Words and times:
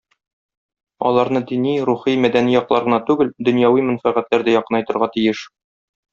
Аларны 1.09 1.41
дини, 1.51 1.73
рухи, 1.89 2.15
мәдәни 2.25 2.55
яклар 2.55 2.87
гына 2.87 2.99
түгел, 3.11 3.29
дөньяви 3.51 3.85
мәнфәгатьләр 3.91 4.47
дә 4.49 4.57
якынайтырга 4.59 5.11
тиеш. 5.19 5.45